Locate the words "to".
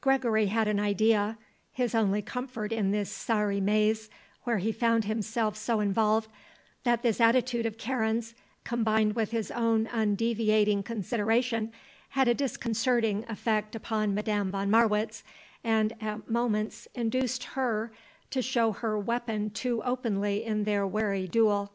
18.30-18.40